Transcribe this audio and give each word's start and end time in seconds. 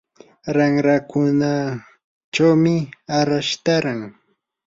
ranrakunachawmi 0.55 2.73
arash 3.17 3.53
taaran. 3.65 4.01